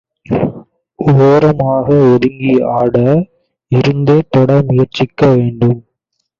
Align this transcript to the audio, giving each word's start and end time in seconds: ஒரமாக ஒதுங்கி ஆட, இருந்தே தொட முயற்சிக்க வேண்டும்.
ஒரமாக 0.99 1.87
ஒதுங்கி 2.13 2.55
ஆட, 2.71 2.95
இருந்தே 3.71 4.17
தொட 4.29 4.61
முயற்சிக்க 4.67 5.27
வேண்டும். 5.27 5.79